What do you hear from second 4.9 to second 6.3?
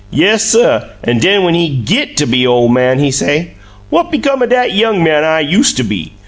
man I yoosta be?